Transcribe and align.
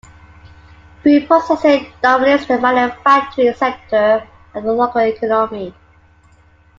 Food 1.03 1.27
processing 1.27 1.93
dominates 2.01 2.47
the 2.47 2.57
manufacturing 2.57 3.53
sector 3.53 4.27
of 4.55 4.63
the 4.63 4.73
local 4.73 4.99
economy. 5.01 5.75